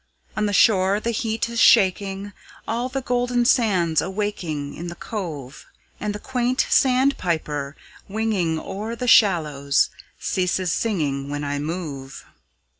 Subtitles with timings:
[0.35, 2.33] On the shore the heat is shaking
[2.67, 5.67] All the golden sands awaking In the cove;
[5.99, 7.75] And the quaint sand piper,
[8.09, 12.25] winging O'er the shallows, ceases singing When I move.